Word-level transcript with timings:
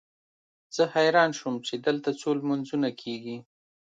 زه 0.75 0.83
حیران 0.95 1.29
شوم 1.39 1.55
چې 1.67 1.75
دلته 1.85 2.09
څو 2.19 2.29
لمونځونه 2.39 2.89
کېږي. 3.01 3.37